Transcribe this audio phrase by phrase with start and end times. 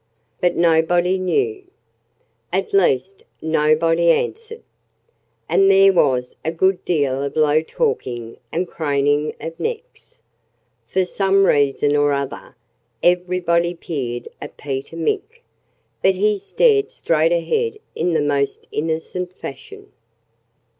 [0.39, 1.61] But nobody knew.
[2.51, 4.63] At least, nobody answered.
[5.47, 10.19] And there was a good deal of low talking and craning of necks.
[10.87, 12.55] For some reason or other,
[13.03, 15.43] everybody peered at Peter Mink.
[16.01, 19.91] But he stared straight ahead in the most innocent fashion.